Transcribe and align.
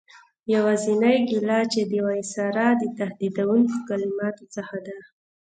یوازینۍ 0.53 1.17
ګیله 1.29 1.59
یې 1.73 1.83
د 1.91 1.93
وایسرا 2.07 2.67
د 2.81 2.83
تهدیدوونکو 2.97 3.77
کلماتو 3.87 4.45
څخه 4.55 4.77
ده. 4.85 4.97